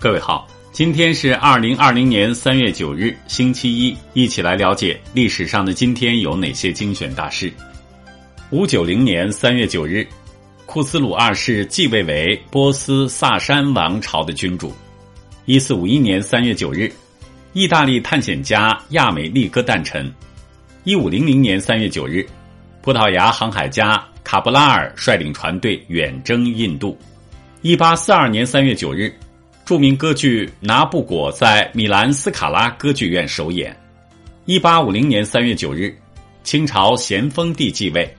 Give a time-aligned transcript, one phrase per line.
[0.00, 7.52] 各位好，今天是二零二零年三月九日，星期一，一起来了解历史上的今天有哪些精选大事。
[8.48, 10.08] 五九零年三月九日，
[10.64, 14.72] 库斯鲁二世继位为波斯萨珊王朝的君主。
[15.44, 16.90] 一四五一年三月九日，
[17.52, 20.10] 意大利探险家亚美利哥诞辰。
[20.84, 22.26] 一五零零年三月九日，
[22.80, 26.98] 葡萄牙航海家卡布拉尔率领船队远征印度。
[27.60, 29.14] 一八四二年三月九日。
[29.70, 33.80] 著名歌剧《拿布果》在米兰斯卡拉歌剧院首演。
[34.44, 35.96] 一八五零年三月九日，
[36.42, 38.12] 清朝咸丰帝继位。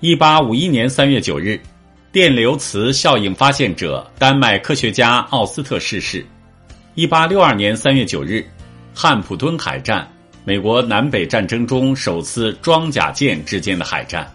[0.00, 1.58] 一八五一年三月九日，
[2.12, 6.22] 电流磁效应发现者丹麦科学家奥斯特逝世。
[6.94, 8.44] 一八六二年三月九日，
[8.94, 10.06] 汉普敦海战，
[10.44, 14.30] 美国南北战争中首次装甲舰之间的海战。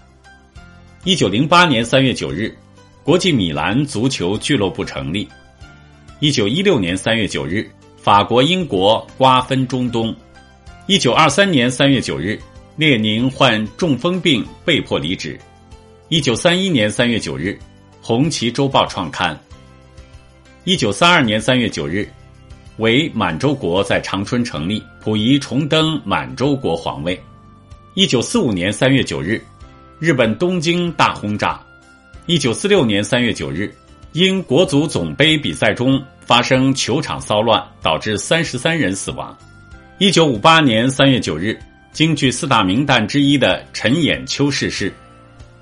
[1.03, 2.51] 一九零八年三月九日，
[3.03, 5.29] 国际米兰足球俱乐部成立。
[6.21, 10.15] 一九一六年三月九日，法国、英国瓜分中东。
[10.85, 12.39] 一九二三年三月九日，
[12.75, 15.35] 列宁患中风病被迫离职。
[16.09, 17.57] 一九三一年三月九日，
[18.05, 19.35] 《红旗周报》创刊。
[20.63, 22.07] 一九三二年三月九日，
[22.77, 27.19] 伪满洲国在长春成立，溥仪重登满洲国皇位。
[27.95, 29.41] 一九四五年三月九日，
[29.97, 31.59] 日本东京大轰炸。
[32.27, 33.73] 一九四六年三月九日。
[34.13, 39.35] 因国足总杯比赛中发生球场骚乱，导致三十三人死亡。
[39.99, 41.57] 一九五八年三月九日，
[41.93, 44.91] 京剧四大名旦之一的陈寅秋逝世。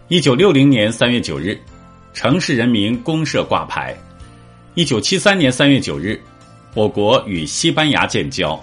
[0.08, 1.56] 一九六零年三月九日，
[2.12, 3.96] 城市人民公社挂牌。
[4.74, 6.20] 一九七三年三月九日，
[6.74, 8.60] 我国与西班牙建交。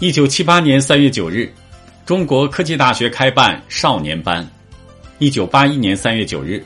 [0.00, 1.48] 一九七八年三月九日，
[2.04, 4.44] 中国科技大学开办少年班。
[5.18, 6.60] 一九八一年三月九日。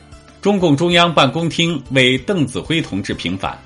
[0.47, 3.61] 中共中央办公厅为邓子恢同志平反。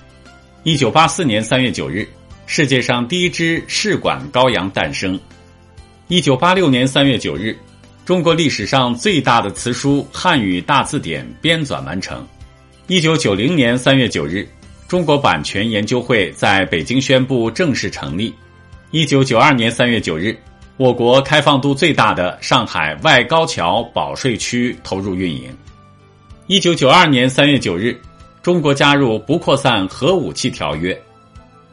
[0.63, 2.09] 一九八四年三月九日，
[2.47, 5.19] 世界上第一只试管羔羊诞生。
[6.07, 7.56] 一九八六年三月九日，
[8.03, 12.28] 中国历史上最大的词书《汉语大字典》编纂完成。
[12.88, 14.50] 一九九零年三月九日，
[14.88, 18.33] 中国版权研究会在北京宣布正式成立。
[18.89, 20.35] 一九九二年三月九日，
[20.77, 25.56] 我国开放度最大的上海外高桥保税区投入运营。
[26.47, 27.96] 一九九二年三月九日，
[28.41, 31.00] 中国加入不扩散核武器条约。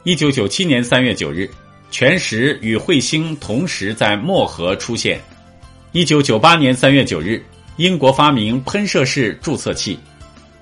[0.05, 1.51] 一九九七年三月九日，
[1.91, 5.21] 全食与彗星同时在漠河出现。
[5.93, 7.43] 一九九八年三月九日，
[7.77, 9.99] 英国发明喷射式注册器。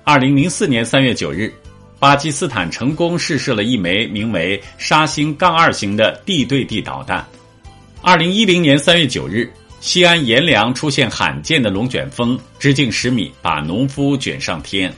[0.05, 1.53] 二零零四年三月九日，
[1.99, 7.23] 巴基斯坦成功试射了一枚名为“沙星杠二型”的地对地导弹。
[8.01, 9.51] 二零一零年三月九日。
[9.79, 14.91] 西安阎良出现罕见的龙卷风，直径十米，把农夫卷上天。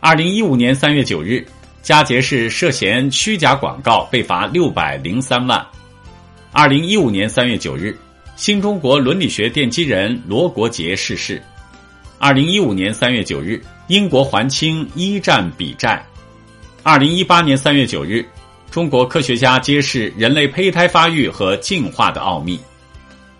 [0.00, 1.44] 二零一五年三月九日，
[1.82, 5.66] 佳洁市涉嫌虚假广告被罚六百零三万。
[6.52, 7.96] 二零一五年三月九日，
[8.36, 11.42] 新中国伦理学奠基人罗国杰逝世。
[12.18, 16.04] 二零一五年三月九日，英国还清一战比债。
[16.82, 18.24] 二零一八年三月九日，
[18.70, 22.60] 中国科学家揭示人类胚胎发育和进化的奥秘。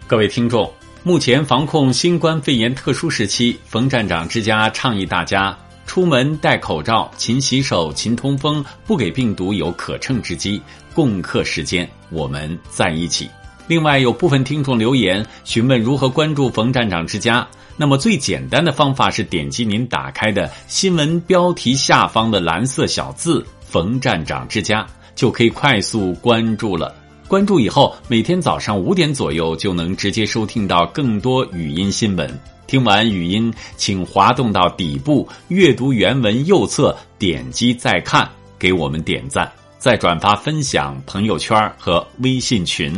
[0.08, 0.72] 各位听众，
[1.02, 10.62] 目前防控新冠肺炎特殊时期，冯站长之家倡议大家出门戴口罩、勤洗手、勤通风，不给病毒有可乘之机。
[10.94, 13.28] 共克时间，我们在一起。
[13.66, 17.44] 另外，有部分听众留言询问如何关注冯站长之家，
[17.76, 26.94] 那么最简单的方法是点击您打开的新闻标题下方的蓝色小字“冯站长之家”，就可以快速关注了。
[27.28, 32.30] 关注以后，每天早上五点左右就能直接收听到更多语音新闻。
[32.68, 38.28] 听完语音，请滑动到底部阅读原文右侧，点击再看，
[38.58, 42.96] 给我们点赞，再转发分享朋友圈和微信群。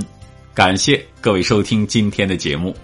[0.54, 2.74] 感谢各位收听今天的节目。